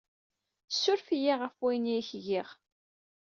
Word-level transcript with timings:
Ssuref-iyi 0.69 1.33
ɣef 1.41 1.55
wayen 1.61 1.85
ay 1.93 1.99
ak-giɣ. 2.01 2.49